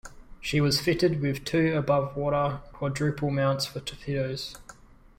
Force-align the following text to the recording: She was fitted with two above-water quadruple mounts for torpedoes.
She 0.39 0.59
was 0.59 0.81
fitted 0.81 1.21
with 1.21 1.45
two 1.45 1.77
above-water 1.77 2.61
quadruple 2.73 3.29
mounts 3.29 3.67
for 3.67 3.81
torpedoes. 3.81 4.55